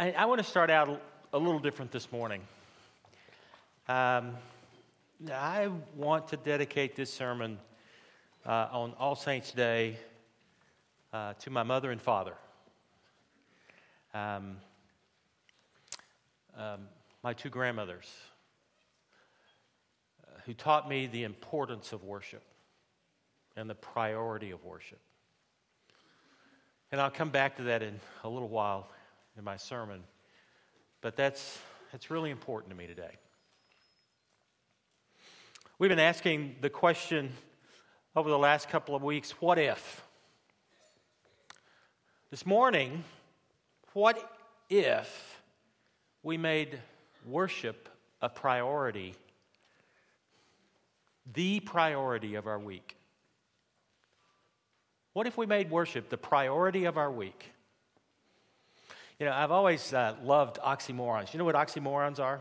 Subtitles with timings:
[0.00, 0.98] I, I want to start out
[1.34, 2.40] a little different this morning.
[3.86, 4.34] Um,
[5.30, 7.58] I want to dedicate this sermon
[8.46, 9.98] uh, on All Saints' Day
[11.12, 12.32] uh, to my mother and father.
[14.14, 14.56] Um,
[16.56, 16.88] um,
[17.22, 18.10] my two grandmothers,
[20.24, 22.42] uh, who taught me the importance of worship
[23.54, 25.00] and the priority of worship.
[26.90, 28.88] And I'll come back to that in a little while
[29.40, 30.02] in my sermon,
[31.00, 31.58] but that's,
[31.90, 33.12] that's really important to me today.
[35.78, 37.32] We've been asking the question
[38.14, 40.04] over the last couple of weeks what if?
[42.30, 43.02] This morning,
[43.94, 44.30] what
[44.68, 45.40] if
[46.22, 46.78] we made
[47.26, 47.88] worship
[48.20, 49.14] a priority,
[51.32, 52.94] the priority of our week?
[55.14, 57.54] What if we made worship the priority of our week?
[59.20, 61.34] You know, I've always uh, loved oxymorons.
[61.34, 62.40] You know what oxymorons are?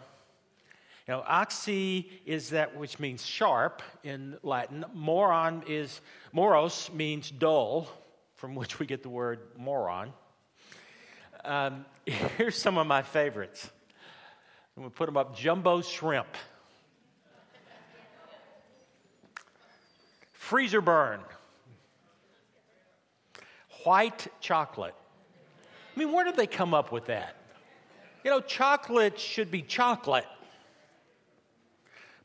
[1.05, 4.85] You know, oxy is that which means sharp in Latin.
[4.93, 5.99] Moron is,
[6.31, 7.89] moros means dull,
[8.35, 10.13] from which we get the word moron.
[11.43, 13.69] Um, here's some of my favorites.
[14.77, 16.33] I'm going to put them up jumbo shrimp,
[20.31, 21.19] freezer burn,
[23.83, 24.95] white chocolate,
[25.99, 27.35] I mean, where did they come up with that?
[28.23, 30.25] You know, chocolate should be chocolate.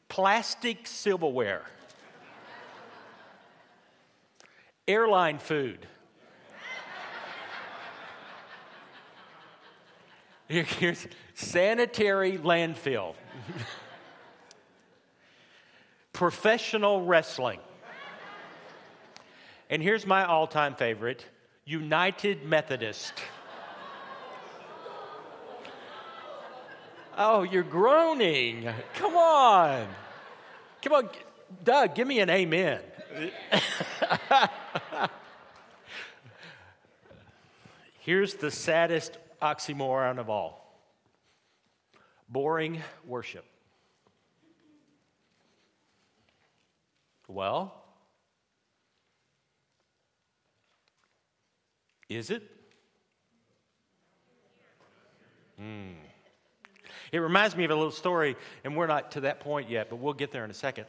[0.09, 1.65] Plastic silverware.
[4.87, 5.89] Airline food.
[10.47, 13.17] Here's sanitary landfill.
[16.13, 17.59] Professional wrestling.
[19.69, 21.27] And here's my all time favorite
[21.65, 23.15] United Methodist.
[27.17, 28.69] Oh, you're groaning.
[28.95, 29.87] Come on.
[30.83, 31.09] Come on.
[31.63, 32.81] Doug, give me an amen.
[38.01, 40.65] Here's the saddest oxymoron of all
[42.29, 43.45] boring worship.
[47.29, 47.75] Well,
[52.09, 52.43] is it?
[55.57, 55.93] Hmm.
[57.15, 60.01] It reminds me of a little story, and we're not to that point yet, but
[60.01, 60.87] we'll get there in a second.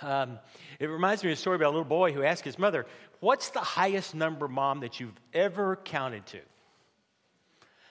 [0.00, 0.40] Um,
[0.80, 2.86] it reminds me of a story about a little boy who asked his mother,
[3.20, 6.40] What's the highest number, mom, that you've ever counted to?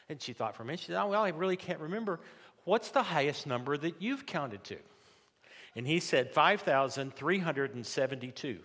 [0.10, 0.82] And she thought for a minute.
[0.82, 2.20] She said, Oh, well, I really can't remember.
[2.66, 4.76] What's the highest number that you've counted to?
[5.78, 8.60] And he said, 5,372.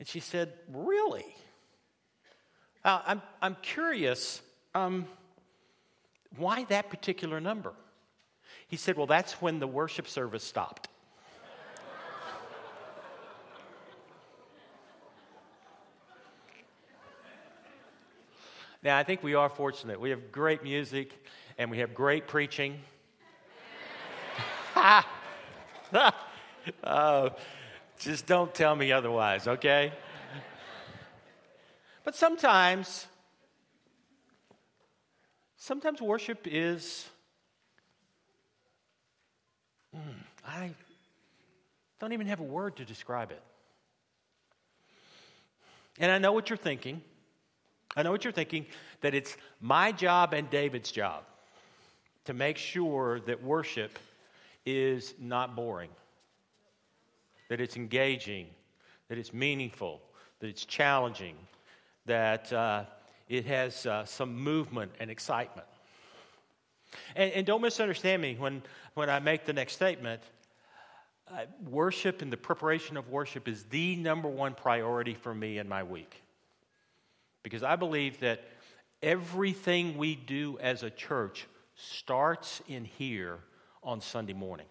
[0.00, 1.36] And she said, Really?
[2.84, 4.42] Uh, I'm, I'm curious.
[4.74, 5.06] Um,
[6.36, 7.72] why that particular number?
[8.68, 10.88] He said, Well, that's when the worship service stopped.
[18.82, 20.00] now, I think we are fortunate.
[20.00, 21.12] We have great music
[21.58, 22.80] and we have great preaching.
[26.84, 27.30] oh,
[27.98, 29.92] just don't tell me otherwise, okay?
[32.02, 33.06] But sometimes
[35.64, 37.08] Sometimes worship is,
[39.96, 39.98] mm,
[40.46, 40.72] I
[41.98, 43.40] don't even have a word to describe it.
[45.98, 47.00] And I know what you're thinking.
[47.96, 48.66] I know what you're thinking
[49.00, 51.22] that it's my job and David's job
[52.26, 53.98] to make sure that worship
[54.66, 55.88] is not boring,
[57.48, 58.48] that it's engaging,
[59.08, 60.02] that it's meaningful,
[60.40, 61.36] that it's challenging,
[62.04, 62.84] that uh,
[63.28, 65.66] it has uh, some movement and excitement.
[67.16, 68.62] And, and, don't misunderstand me when,
[68.94, 70.22] when I make the next statement.
[71.26, 75.68] Uh, worship and the preparation of worship is the number one priority for me in
[75.68, 76.22] my week.
[77.42, 78.44] Because I believe that
[79.02, 81.46] everything we do as a church
[81.76, 83.38] starts in here
[83.82, 84.66] on Sunday morning.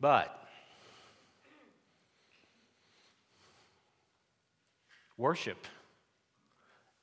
[0.00, 0.41] But
[5.16, 5.66] Worship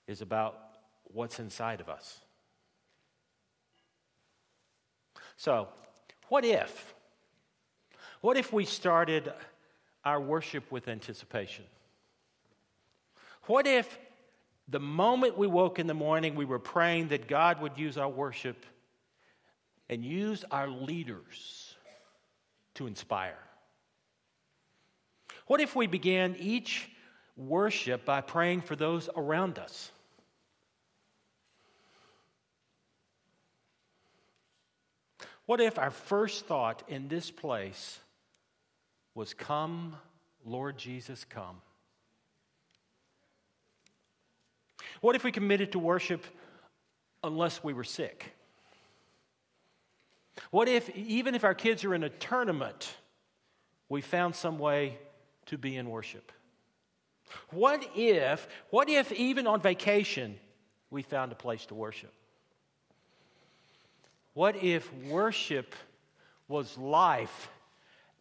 [0.08, 0.58] is about
[1.04, 2.20] what's inside of us.
[5.38, 5.70] So,
[6.28, 6.94] what if?
[8.22, 9.32] What if we started
[10.04, 11.66] our worship with anticipation?
[13.44, 13.98] What if
[14.68, 18.10] the moment we woke in the morning, we were praying that God would use our
[18.10, 18.66] worship
[19.90, 21.76] and use our leaders
[22.76, 23.40] to inspire?
[25.48, 26.90] What if we began each
[27.40, 29.92] worship by praying for those around us.
[35.46, 38.00] What if our first thought in this place
[39.16, 39.96] was, Come,
[40.46, 41.62] Lord Jesus, come?
[45.02, 46.24] What if we committed to worship
[47.24, 48.34] unless we were sick?
[50.52, 52.96] What if, even if our kids are in a tournament,
[53.88, 54.98] we found some way
[55.48, 56.32] to be in worship?
[57.52, 60.38] What if, what if even on vacation,
[60.90, 62.14] we found a place to worship?
[64.34, 65.76] What if worship
[66.48, 67.50] was life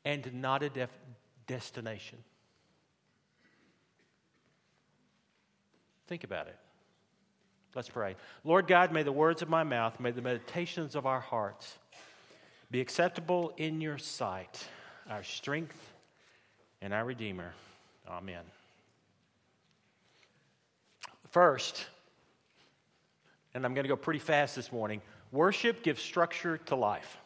[0.04, 0.90] and not a def-
[1.46, 2.18] destination?
[6.06, 6.56] Think about it.
[7.74, 8.16] Let's pray.
[8.44, 11.76] Lord God, may the words of my mouth, may the meditations of our hearts
[12.70, 14.66] be acceptable in your sight,
[15.08, 15.78] our strength
[16.80, 17.52] and our Redeemer.
[18.08, 18.42] Amen.
[21.30, 21.86] First,
[23.52, 27.18] and I'm going to go pretty fast this morning worship gives structure to life.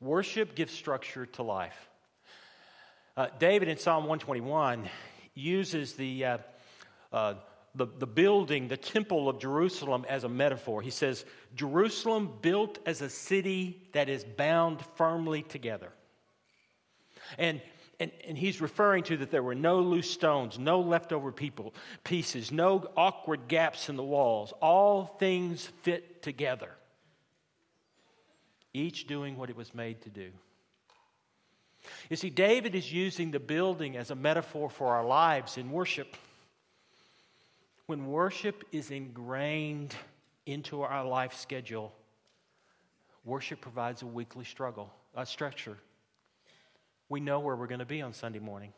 [0.00, 1.88] Worship gives structure to life.
[3.16, 4.88] Uh, David in Psalm 121
[5.34, 6.38] uses the, uh,
[7.12, 7.34] uh,
[7.76, 10.82] the, the building, the temple of Jerusalem, as a metaphor.
[10.82, 11.24] He says,
[11.54, 15.92] Jerusalem built as a city that is bound firmly together.
[17.38, 17.60] And,
[18.00, 22.50] and, and he's referring to that there were no loose stones, no leftover people, pieces,
[22.50, 24.54] no awkward gaps in the walls.
[24.60, 26.70] All things fit together,
[28.72, 30.30] each doing what it was made to do.
[32.08, 36.16] You see, David is using the building as a metaphor for our lives in worship.
[37.86, 39.94] When worship is ingrained
[40.46, 41.92] into our life schedule,
[43.24, 45.76] worship provides a weekly struggle, a structure.
[47.10, 48.72] We know where we're going to be on Sunday morning.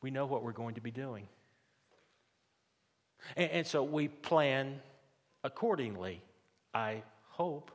[0.00, 1.28] We know what we're going to be doing.
[3.36, 4.80] And, and so we plan
[5.44, 6.22] accordingly,
[6.72, 7.70] I hope.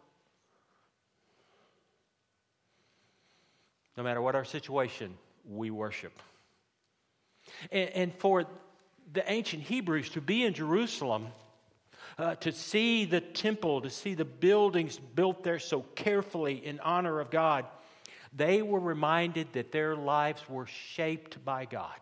[3.96, 5.14] No matter what our situation,
[5.48, 6.20] we worship.
[7.72, 8.46] And, and for
[9.14, 11.28] the ancient Hebrews to be in Jerusalem,
[12.18, 17.20] uh, to see the temple, to see the buildings built there so carefully in honor
[17.20, 17.66] of God,
[18.34, 22.00] they were reminded that their lives were shaped by God.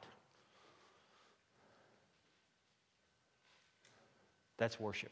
[4.58, 5.12] That's worship.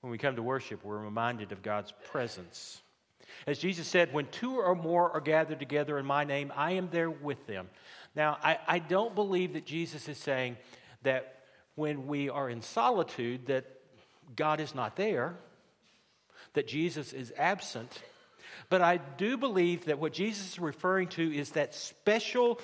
[0.00, 2.82] When we come to worship, we're reminded of God's presence.
[3.46, 6.88] As Jesus said, when two or more are gathered together in my name, I am
[6.90, 7.68] there with them.
[8.14, 10.56] Now, I, I don't believe that Jesus is saying
[11.02, 11.40] that
[11.74, 13.64] when we are in solitude, that
[14.36, 15.36] God is not there,
[16.54, 18.02] that Jesus is absent.
[18.68, 22.60] But I do believe that what Jesus is referring to is that special,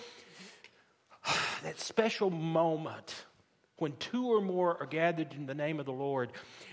[1.63, 3.25] that special moment
[3.79, 6.33] when two or more are gathered in the name of the Lord,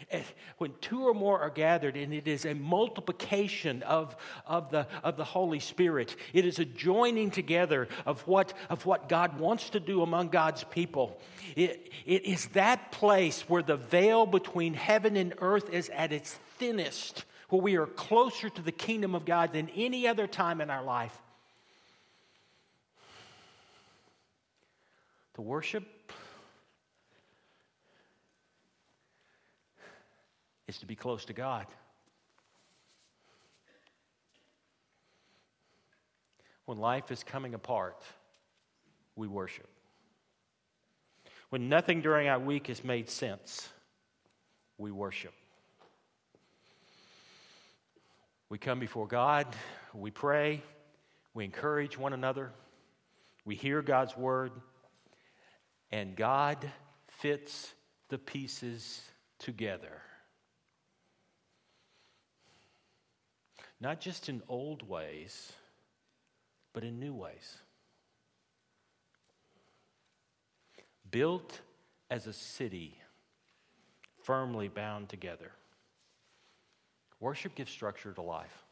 [0.10, 0.24] eh,
[0.58, 4.16] when two or more are gathered, and it is a multiplication of,
[4.48, 9.08] of, the, of the Holy Spirit, it is a joining together of what, of what
[9.08, 11.20] God wants to do among God's people.
[11.56, 16.40] It, it is that place where the veil between heaven and earth is at its
[16.58, 20.70] thinnest, where we are closer to the kingdom of God than any other time in
[20.70, 21.16] our life.
[25.36, 25.84] To worship
[30.68, 31.66] is to be close to God.
[36.66, 38.02] When life is coming apart,
[39.16, 39.68] we worship.
[41.50, 43.70] When nothing during our week has made sense,
[44.78, 45.34] we worship.
[48.50, 49.48] We come before God,
[49.94, 50.62] we pray,
[51.34, 52.52] we encourage one another,
[53.44, 54.52] we hear God's word,
[55.92, 56.70] and God
[57.08, 57.74] fits
[58.10, 59.02] the pieces
[59.40, 60.02] together.
[63.80, 65.54] not just in old ways,
[66.74, 67.58] but in new ways.
[71.12, 71.62] Built
[72.10, 72.98] as a city,
[74.24, 75.52] firmly bound together.
[77.20, 78.64] Worship gives structure to life.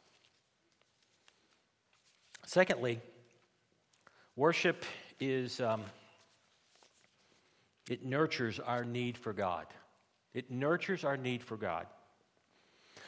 [2.46, 3.00] Secondly,
[4.36, 4.84] worship
[5.20, 5.84] is, um,
[7.90, 9.66] it nurtures our need for God.
[10.34, 11.88] It nurtures our need for God.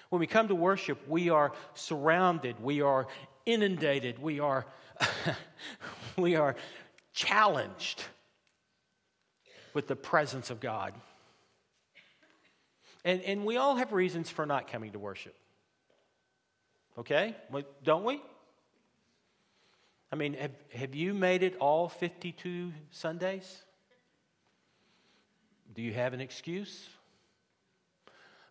[0.09, 3.07] When we come to worship, we are surrounded, we are
[3.45, 4.65] inundated, we are,
[6.17, 6.55] we are
[7.13, 8.03] challenged
[9.73, 10.93] with the presence of God.
[13.05, 15.35] And, and we all have reasons for not coming to worship.
[16.97, 17.35] Okay?
[17.83, 18.19] Don't we?
[20.11, 23.63] I mean, have, have you made it all 52 Sundays?
[25.75, 26.89] Do you have an excuse?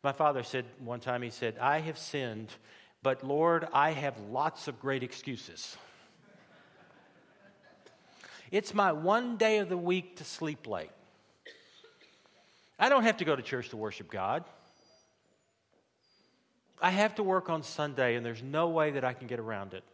[0.05, 2.51] My father said one time, he said, I have sinned,
[3.03, 5.77] but Lord, I have lots of great excuses.
[8.53, 10.91] it's my one day of the week to sleep late.
[12.79, 14.45] I don't have to go to church to worship God.
[16.83, 19.75] I have to work on Sunday, and there's no way that I can get around
[19.75, 19.85] it.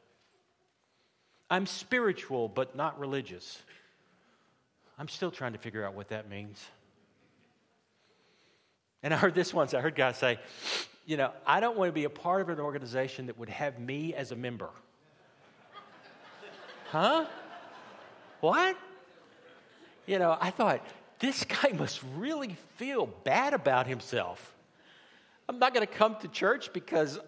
[1.50, 3.60] I'm spiritual, but not religious.
[4.99, 6.64] I'm still trying to figure out what that means.
[9.02, 9.75] And I heard this once.
[9.75, 10.38] I heard guys say,
[11.06, 13.78] you know, I don't want to be a part of an organization that would have
[13.78, 14.70] me as a member.
[16.90, 17.25] huh?
[18.40, 18.76] What?
[20.06, 20.84] You know, I thought,
[21.20, 24.54] this guy must really feel bad about himself.
[25.48, 27.18] I'm not going to come to church because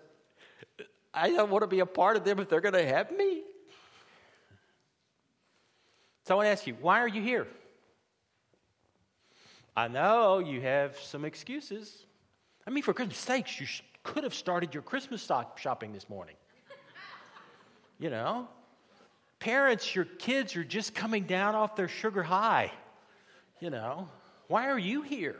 [1.12, 3.42] I don't want to be a part of them if they're going to have me.
[6.24, 7.46] So I want to ask you, why are you here?
[9.76, 12.04] I know you have some excuses.
[12.66, 13.66] I mean, for goodness sakes, you
[14.02, 16.36] could have started your Christmas stock shopping this morning.
[17.98, 18.48] you know?
[19.38, 22.70] Parents, your kids are just coming down off their sugar high.
[23.62, 24.08] You know?
[24.48, 25.38] Why are you here?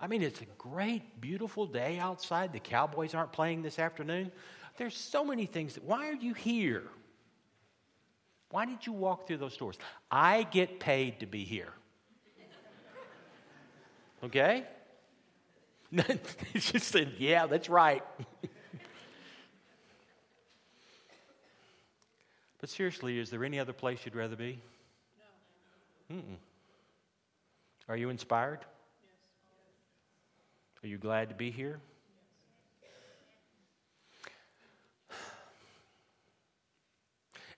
[0.00, 2.52] I mean, it's a great, beautiful day outside.
[2.52, 4.32] The Cowboys aren't playing this afternoon.
[4.76, 5.74] There's so many things.
[5.74, 6.82] That, why are you here?
[8.50, 9.78] Why did you walk through those doors?
[10.10, 11.72] I get paid to be here.
[14.24, 14.64] Okay?
[16.56, 18.02] she said, Yeah, that's right.
[22.60, 24.60] but seriously, is there any other place you'd rather be?
[26.12, 26.36] Mm-mm.
[27.88, 28.60] Are you inspired?
[28.62, 28.68] Yes.
[30.84, 31.80] Are you glad to be here?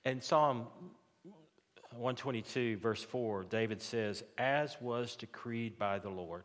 [0.05, 0.67] And Psalm
[1.91, 6.45] 122, verse 4, David says, As was decreed by the Lord.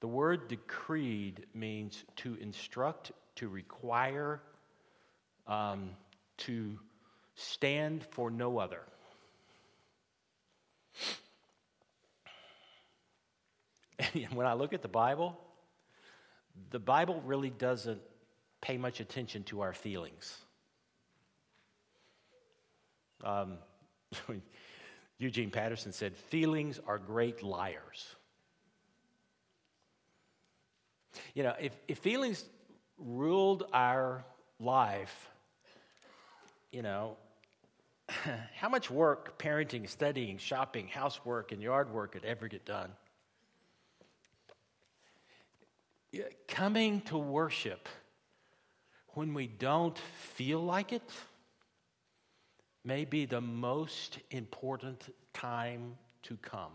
[0.00, 4.40] The word decreed means to instruct, to require,
[5.46, 5.90] um,
[6.38, 6.78] to
[7.34, 8.80] stand for no other.
[14.14, 15.38] And when I look at the Bible,
[16.70, 18.00] the Bible really doesn't
[18.60, 20.36] pay much attention to our feelings.
[23.22, 23.58] Um,
[25.18, 28.16] Eugene Peterson said, Feelings are great liars.
[31.34, 32.44] You know, if, if feelings
[32.98, 34.24] ruled our
[34.58, 35.28] life,
[36.72, 37.16] you know,
[38.54, 42.90] how much work, parenting, studying, shopping, housework, and yard work could ever get done?
[46.48, 47.88] Coming to worship
[49.10, 49.98] when we don't
[50.34, 51.08] feel like it
[52.84, 56.72] may be the most important time to come.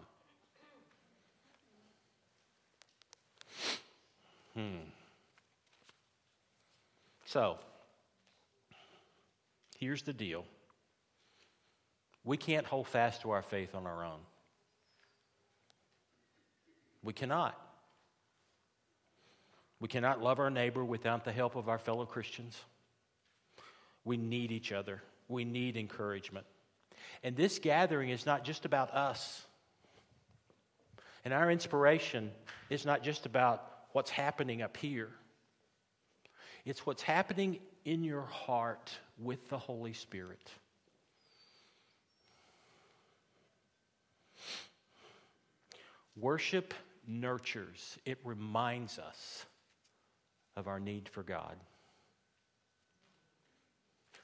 [4.53, 4.77] Hmm.
[7.25, 7.57] So,
[9.77, 10.45] here's the deal
[12.25, 14.19] we can't hold fast to our faith on our own.
[17.03, 17.55] We cannot.
[19.79, 22.59] We cannot love our neighbor without the help of our fellow Christians.
[24.03, 25.03] We need each other.
[25.27, 26.47] We need encouragement.
[27.23, 29.45] And this gathering is not just about us.
[31.23, 32.31] And our inspiration
[32.71, 35.09] is not just about what's happening up here,
[36.65, 40.51] it's what's happening in your heart with the Holy Spirit.
[46.19, 46.73] Worship
[47.07, 49.45] nurtures, it reminds us
[50.55, 51.55] of our need for God.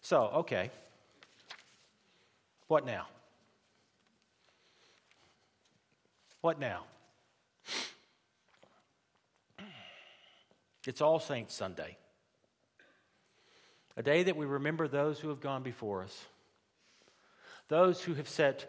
[0.02, 0.72] So, okay.
[2.68, 3.08] What now?
[6.42, 6.86] What now?
[10.88, 11.96] It's All Saints Sunday,
[13.96, 16.26] a day that we remember those who have gone before us,
[17.68, 18.68] those who have sat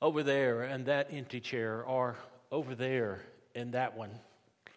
[0.00, 2.16] over there in that empty chair, or
[2.54, 3.20] over there
[3.56, 4.12] in that one,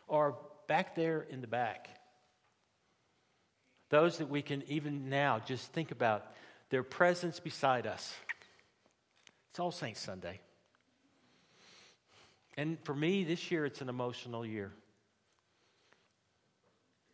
[0.07, 0.35] or
[0.67, 1.89] back there in the back.
[3.89, 6.25] Those that we can even now just think about
[6.71, 8.15] their presence beside us.
[9.51, 10.39] It's All Saints Sunday.
[12.57, 14.71] And for me, this year, it's an emotional year.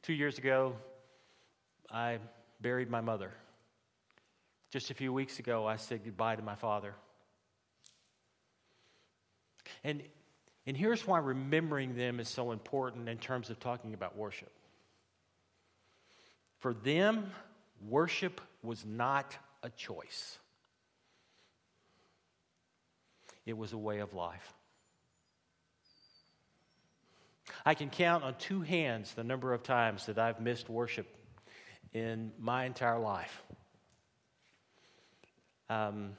[0.01, 0.77] Two years ago,
[1.91, 2.19] I
[2.61, 3.31] buried my mother.
[4.71, 6.95] Just a few weeks ago, I said goodbye to my father.
[9.83, 10.01] And,
[10.65, 14.51] and here's why remembering them is so important in terms of talking about worship.
[16.59, 17.31] For them,
[17.87, 20.37] worship was not a choice.
[23.45, 24.53] It was a way of life.
[27.65, 31.07] I can count on two hands the number of times that I've missed worship
[31.91, 33.43] in my entire life.
[35.69, 36.13] Um,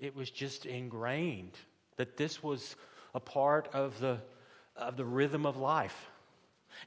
[0.00, 1.56] it was just ingrained
[1.96, 2.74] that this was
[3.14, 4.18] a part of the,
[4.76, 6.10] of the rhythm of life.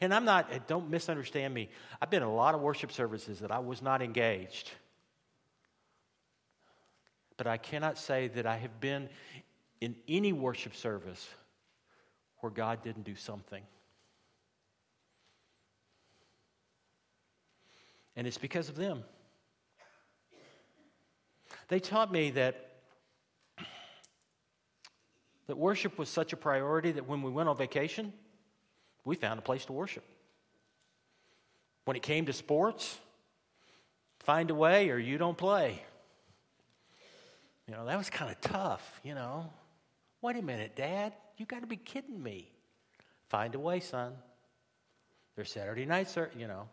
[0.02, 1.70] And I'm not, eh, don't misunderstand me.
[2.02, 4.72] I've been in a lot of worship services that I was not engaged.
[7.38, 9.10] But I cannot say that I have been
[9.80, 11.28] in any worship service
[12.40, 13.64] where God didn't do something.
[18.16, 19.04] And it's because of them.
[21.68, 22.67] They taught me that
[25.48, 28.14] that worship was such a priority that when we went on vacation,
[29.06, 30.04] we found a place to worship.
[31.86, 32.98] When it came to sports,
[34.20, 35.82] find a way or you don't play.
[37.68, 39.50] You know, that was kind of tough, you know.
[40.22, 42.52] Wait a minute, Dad, you got to be kidding me.
[43.30, 44.14] Find a way, son.
[45.36, 46.68] There's Saturday nights, you know,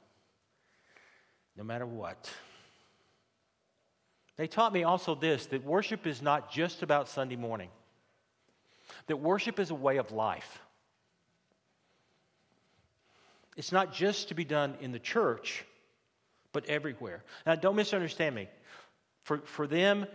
[1.56, 2.30] no matter what.
[4.36, 7.68] They taught me also this that worship is not just about Sunday morning,
[9.06, 10.60] that worship is a way of life.
[13.56, 15.64] It's not just to be done in the church,
[16.52, 17.22] but everywhere.
[17.46, 18.48] Now, don't misunderstand me.
[19.22, 20.06] For, for them,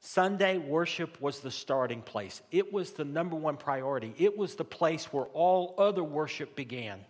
[0.00, 4.64] Sunday worship was the starting place, it was the number one priority, it was the
[4.64, 7.00] place where all other worship began.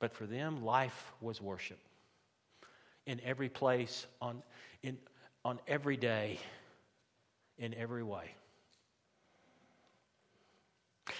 [0.00, 1.78] But for them, life was worship.
[3.06, 4.42] In every place, on,
[4.82, 4.98] in,
[5.44, 6.38] on every day,
[7.58, 8.34] in every way.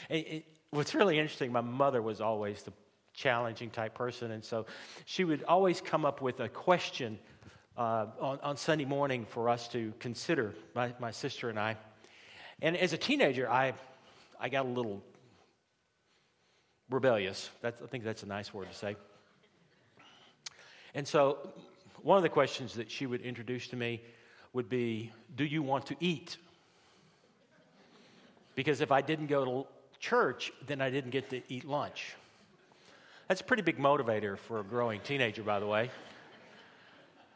[0.08, 2.73] It, it, what's really interesting, my mother was always the
[3.12, 4.66] challenging type person, and so
[5.04, 7.18] she would always come up with a question
[7.76, 11.76] uh, on, on Sunday morning for us to consider, my, my sister and I.
[12.61, 13.74] And as a teenager, I,
[14.38, 15.02] I got a little
[16.90, 17.50] rebellious.
[17.62, 18.96] That's, I think that's a nice word to say.
[20.94, 21.38] And so,
[22.02, 24.02] one of the questions that she would introduce to me
[24.52, 26.37] would be Do you want to eat?
[28.55, 29.66] Because if I didn't go to
[30.04, 32.14] church, then I didn't get to eat lunch.
[33.26, 35.90] That's a pretty big motivator for a growing teenager, by the way.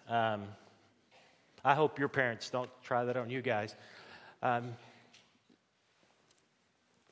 [0.07, 0.42] Um,
[1.64, 3.74] I hope your parents don't try that on you guys.
[4.42, 4.76] Um,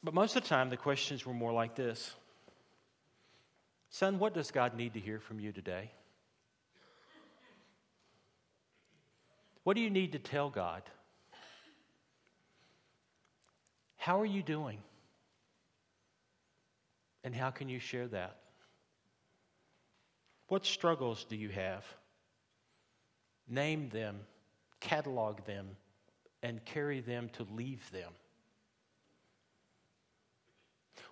[0.04, 2.14] but most of the time, the questions were more like this
[3.88, 5.90] Son, what does God need to hear from you today?
[9.64, 10.82] What do you need to tell God?
[13.96, 14.78] How are you doing?
[17.26, 18.36] And how can you share that?
[20.46, 21.84] What struggles do you have?
[23.48, 24.20] Name them,
[24.78, 25.70] catalog them,
[26.44, 28.12] and carry them to leave them.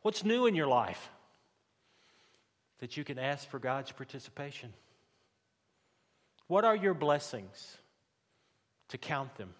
[0.02, 1.10] What's new in your life
[2.78, 4.72] that you can ask for God's participation?
[6.46, 7.76] What are your blessings
[8.90, 9.52] to count them?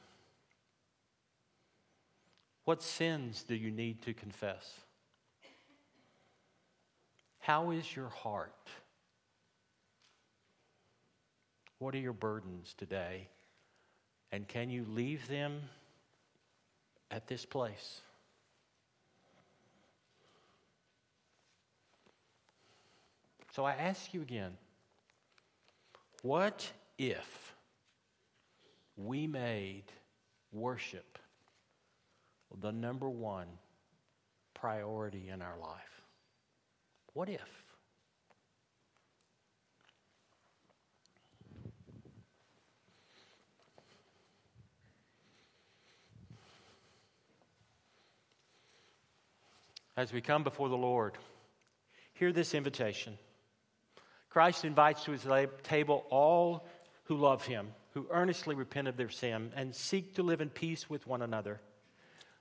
[2.65, 4.73] What sins do you need to confess?
[7.45, 8.71] How is your heart?
[11.79, 13.29] What are your burdens today?
[14.33, 15.61] And can you leave them
[17.11, 18.01] at this place?
[23.55, 24.57] So I ask you again
[26.23, 27.53] what if
[28.97, 29.85] we made
[30.51, 31.19] worship
[32.63, 33.49] the number one
[34.55, 36.04] priority in our life?
[37.15, 37.41] What if?
[49.97, 51.13] As we come before the Lord,
[52.15, 53.17] hear this invitation.
[54.29, 55.25] Christ invites to his
[55.63, 56.67] table all
[57.05, 60.91] who love him, who earnestly repent of their sin, and seek to live in peace
[60.91, 61.61] with one another.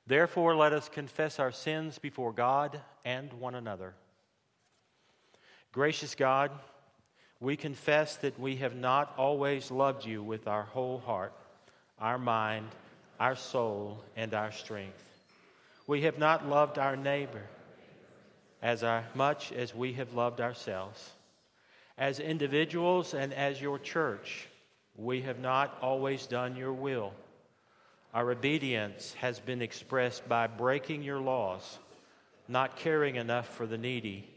[0.08, 3.94] Therefore, let us confess our sins before God and one another.
[5.74, 6.52] Gracious God,
[7.40, 11.34] we confess that we have not always loved you with our whole heart,
[12.00, 12.68] our mind,
[13.20, 15.04] our soul, and our strength.
[15.88, 17.42] We have not loved our neighbor
[18.62, 18.84] as
[19.16, 21.10] much as we have loved ourselves.
[21.98, 24.48] As individuals and as your church,
[24.96, 27.14] we have not always done your will.
[28.14, 31.80] Our obedience has been expressed by breaking your laws,
[32.48, 34.30] not caring enough for the needy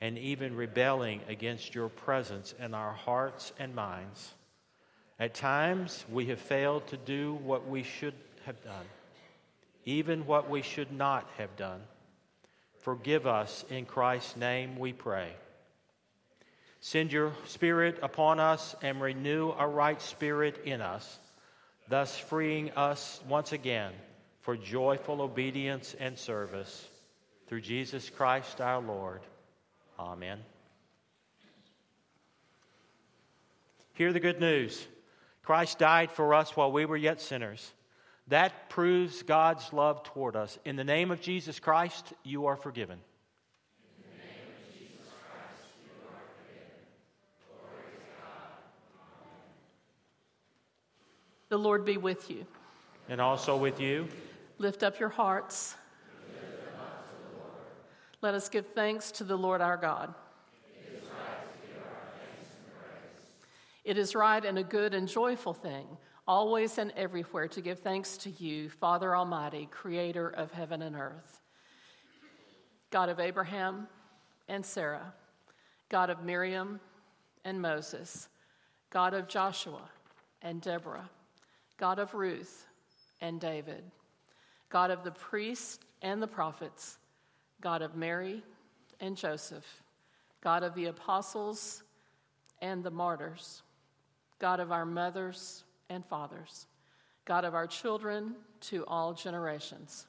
[0.00, 4.34] and even rebelling against your presence in our hearts and minds.
[5.18, 8.14] At times, we have failed to do what we should
[8.46, 8.86] have done,
[9.84, 11.82] even what we should not have done.
[12.78, 15.32] Forgive us in Christ's name, we pray.
[16.80, 21.18] Send your Spirit upon us and renew a right spirit in us,
[21.88, 23.92] thus freeing us once again
[24.40, 26.88] for joyful obedience and service.
[27.46, 29.20] Through Jesus Christ our Lord.
[30.00, 30.38] Amen.
[33.92, 34.86] Hear the good news
[35.42, 37.72] Christ died for us while we were yet sinners.
[38.28, 40.58] That proves God's love toward us.
[40.64, 42.98] In the name of Jesus Christ, you are forgiven.
[51.50, 52.46] The Lord be with you.
[53.08, 54.08] And also with you.
[54.58, 55.74] Lift up your hearts.
[58.22, 60.14] Let us give thanks to the Lord our God.
[63.82, 65.86] It is right and a good and joyful thing,
[66.28, 71.40] always and everywhere, to give thanks to you, Father Almighty, creator of heaven and earth.
[72.90, 73.88] God of Abraham
[74.48, 75.14] and Sarah,
[75.88, 76.78] God of Miriam
[77.44, 78.28] and Moses,
[78.90, 79.88] God of Joshua
[80.42, 81.08] and Deborah,
[81.78, 82.66] God of Ruth
[83.22, 83.82] and David,
[84.68, 86.98] God of the priests and the prophets,
[87.60, 88.42] God of Mary
[89.00, 89.64] and Joseph,
[90.40, 91.82] God of the apostles
[92.62, 93.62] and the martyrs,
[94.38, 96.66] God of our mothers and fathers,
[97.24, 100.06] God of our children to all generations.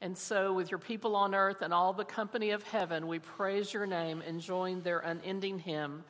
[0.00, 3.74] And so, with your people on earth and all the company of heaven, we praise
[3.74, 6.04] your name and join their unending hymn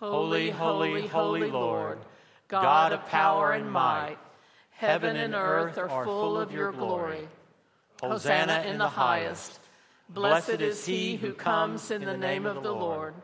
[0.00, 1.98] Holy, holy, holy Lord,
[2.48, 4.16] God of power and might.
[4.70, 7.28] Heaven and earth are full of your glory.
[8.02, 9.60] Hosanna in the highest.
[10.12, 13.14] Blessed is he who comes in the name of the Lord.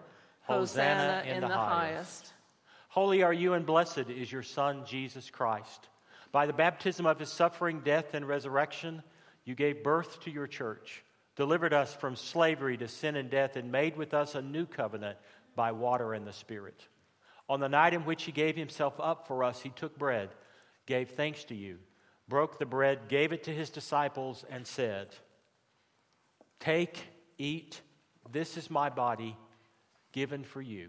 [0.43, 2.33] Hosanna in the highest.
[2.89, 5.89] Holy are you, and blessed is your Son, Jesus Christ.
[6.31, 9.03] By the baptism of his suffering, death, and resurrection,
[9.45, 11.03] you gave birth to your church,
[11.35, 15.19] delivered us from slavery to sin and death, and made with us a new covenant
[15.57, 16.87] by water and the Spirit.
[17.49, 20.29] On the night in which he gave himself up for us, he took bread,
[20.87, 21.79] gave thanks to you,
[22.29, 25.09] broke the bread, gave it to his disciples, and said,
[26.61, 26.99] Take,
[27.39, 27.81] eat,
[28.33, 29.37] this is my body
[30.13, 30.89] given for you.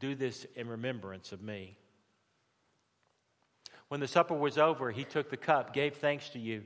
[0.00, 1.76] Do this in remembrance of me.
[3.88, 6.64] When the supper was over, he took the cup, gave thanks to you,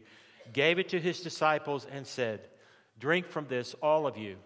[0.53, 2.49] gave it to his disciples, and said,
[2.99, 4.37] Drink from this, all of you.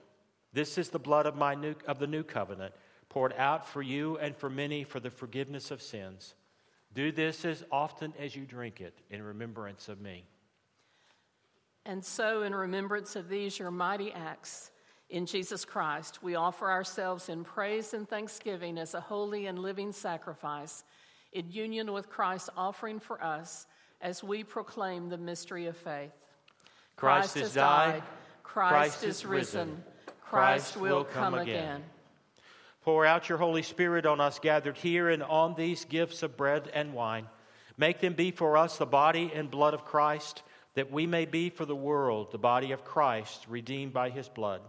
[0.52, 2.74] This is the blood of, my new, of the new covenant,
[3.08, 6.34] poured out for you and for many for the forgiveness of sins.
[6.92, 10.24] Do this as often as you drink it in remembrance of me.
[11.86, 14.70] And so, in remembrance of these, your mighty acts
[15.08, 19.92] in Jesus Christ, we offer ourselves in praise and thanksgiving as a holy and living
[19.92, 20.84] sacrifice
[21.32, 23.66] in union with Christ's offering for us
[24.00, 26.12] as we proclaim the mystery of faith.
[26.96, 28.02] Christ, has died,
[28.42, 31.56] Christ, Christ is is risen, risen, Christ Christ will will come come again.
[31.56, 31.84] again.
[32.82, 36.70] Pour out your Holy Spirit on us gathered here and on these gifts of bread
[36.72, 37.26] and wine.
[37.76, 40.42] Make them be for us the body and blood of Christ,
[40.74, 44.60] that we may be for the world the body of Christ, redeemed by his blood.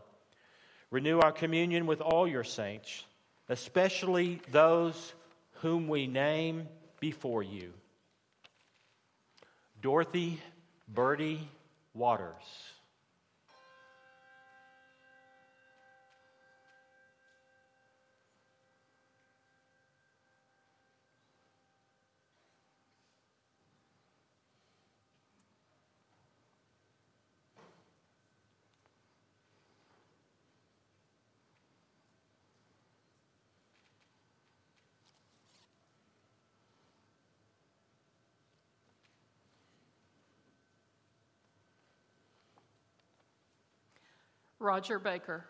[0.89, 3.05] Renew our communion with all your saints,
[3.47, 5.13] especially those
[5.61, 6.67] whom we name
[6.99, 7.73] before you
[9.81, 10.39] Dorothy
[10.87, 11.49] Birdie
[11.93, 12.43] Waters.
[44.61, 45.43] Roger Baker.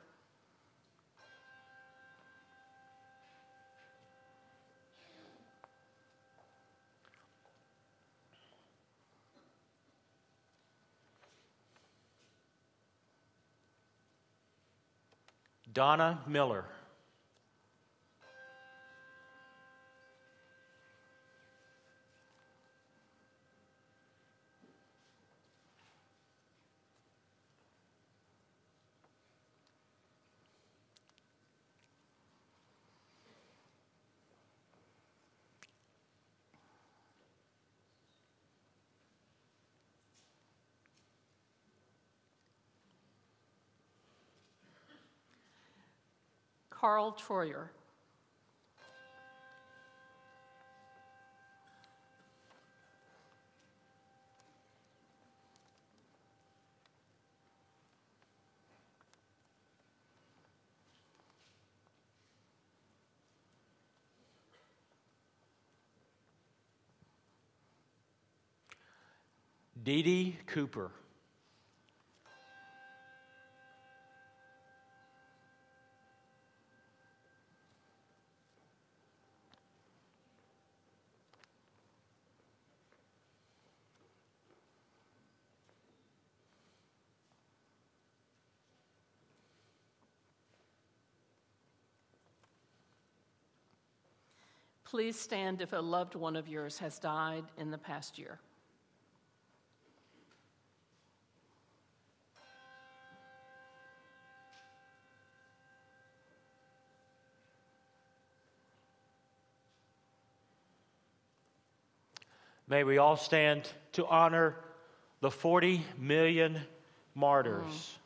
[15.73, 16.65] Donna Miller.
[46.81, 47.69] Carl Troyer.
[69.83, 70.89] Dee Dee Cooper.
[94.91, 98.39] Please stand if a loved one of yours has died in the past year.
[112.67, 114.57] May we all stand to honor
[115.21, 116.59] the 40 million
[117.15, 117.97] martyrs mm.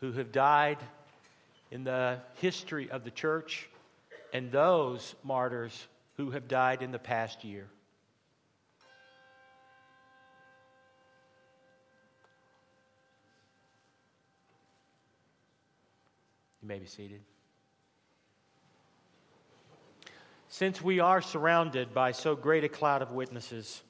[0.00, 0.76] who have died
[1.70, 3.70] in the history of the church
[4.34, 7.68] and those martyrs who have died in the past year.
[16.62, 17.20] You may be seated.
[20.48, 23.82] Since we are surrounded by so great a cloud of witnesses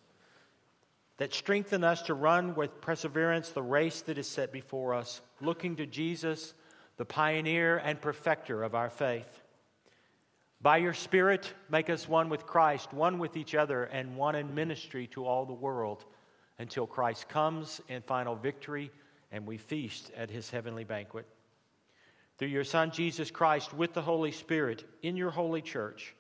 [1.19, 5.77] that strengthen us to run with perseverance the race that is set before us, looking
[5.77, 6.55] to Jesus,
[6.97, 9.43] the pioneer and perfecter of our faith.
[10.67, 14.53] By your Spirit, make us one with Christ, one with each other, and one in
[14.53, 16.05] ministry to all the world
[16.59, 18.91] until Christ comes in final victory
[19.31, 21.25] and we feast at his heavenly banquet.
[22.37, 26.17] Through your Son, Jesus Christ, with the Holy Spirit, in your holy church,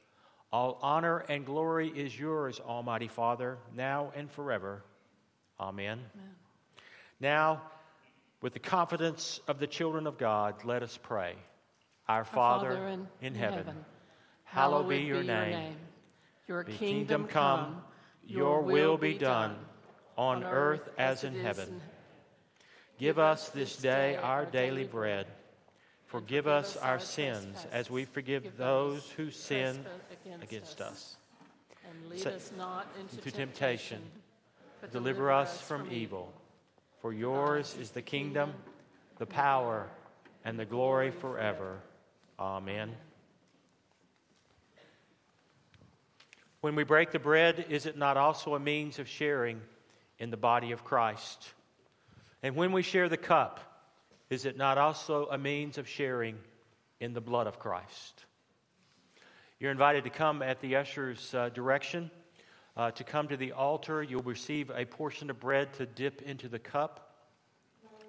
[0.52, 4.84] all honor and glory is yours, Almighty Father, now and forever.
[5.58, 5.98] Amen.
[6.14, 6.34] Amen.
[7.18, 7.62] Now,
[8.42, 11.34] with the confidence of the children of God, let us pray.
[12.06, 13.58] Our, Our Father, Father in, in, heaven.
[13.66, 13.84] heaven
[14.46, 15.76] hallowed be your name.
[16.48, 17.82] Your kingdom come,
[18.26, 19.56] your will be done,
[20.16, 21.80] on earth as in heaven.
[22.98, 25.26] Give us this day our daily bread.
[26.06, 29.84] Forgive us our sins as we forgive those who sin
[30.40, 31.16] against us.
[31.88, 34.00] And lead us not into temptation,
[34.80, 36.32] but deliver us from evil.
[37.02, 38.52] For yours is the kingdom,
[39.18, 39.88] the power,
[40.44, 41.80] and the glory forever.
[42.38, 42.92] Amen.
[46.66, 49.60] When we break the bread, is it not also a means of sharing
[50.18, 51.52] in the body of Christ?
[52.42, 53.60] And when we share the cup,
[54.30, 56.36] is it not also a means of sharing
[56.98, 58.24] in the blood of Christ?
[59.60, 62.10] You're invited to come at the usher's uh, direction.
[62.76, 66.48] Uh, to come to the altar, you'll receive a portion of bread to dip into
[66.48, 67.14] the cup.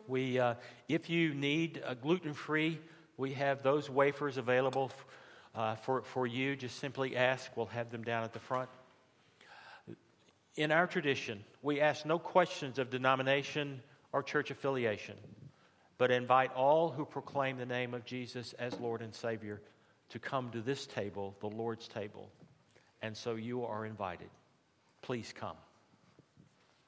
[0.07, 0.55] We, uh,
[0.89, 2.79] if you need a gluten free,
[3.17, 4.91] we have those wafers available
[5.57, 7.51] uh, for, for you, just simply ask.
[7.57, 8.69] We'll have them down at the front.
[10.55, 13.81] In our tradition, we ask no questions of denomination
[14.13, 15.15] or church affiliation,
[15.97, 19.61] but invite all who proclaim the name of Jesus as Lord and Savior
[20.09, 22.29] to come to this table, the Lord's table.
[23.01, 24.29] And so you are invited.
[25.01, 25.57] Please come.